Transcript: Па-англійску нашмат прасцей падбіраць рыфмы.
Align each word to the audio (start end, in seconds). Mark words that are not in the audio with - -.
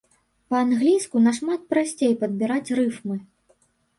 Па-англійску 0.53 1.15
нашмат 1.25 1.61
прасцей 1.73 2.13
падбіраць 2.23 2.73
рыфмы. 2.79 3.17